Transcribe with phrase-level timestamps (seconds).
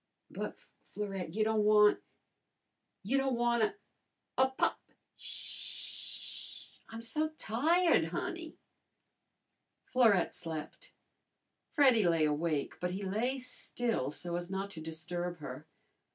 [0.31, 1.99] "But, Florette, you don' wan'
[3.03, 3.75] you don' wan'
[4.35, 4.79] a pop"
[5.15, 6.21] "Sh h h!
[6.25, 6.85] Sh h h!
[6.89, 8.57] I'm so tired, honey."
[9.85, 10.91] Florette slept.
[11.69, 15.67] Freddy lay awake, but he lay still so as not to disturb her.